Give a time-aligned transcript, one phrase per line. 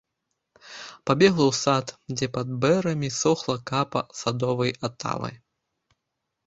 [1.09, 5.31] Пабегла ў сад, дзе пад бэрамі сохла капа садовай атавы.